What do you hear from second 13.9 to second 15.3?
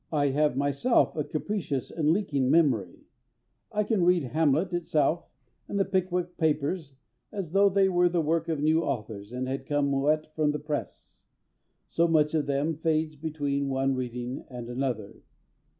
reading and another.